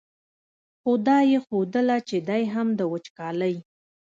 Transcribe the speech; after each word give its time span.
خو 0.79 0.91
دا 1.07 1.17
یې 1.31 1.37
ښودله 1.45 1.97
چې 2.07 2.17
دی 2.29 2.43
هم 2.53 2.67
د 2.79 2.81
وچکالۍ. 2.93 3.55